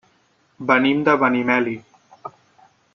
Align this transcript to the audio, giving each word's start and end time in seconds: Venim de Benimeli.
Venim 0.71 1.03
de 1.09 1.15
Benimeli. 1.25 1.77